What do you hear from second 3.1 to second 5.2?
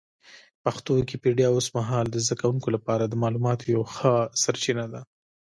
معلوماتو یوه ښه سرچینه ده.